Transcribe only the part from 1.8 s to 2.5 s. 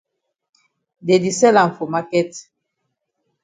maket.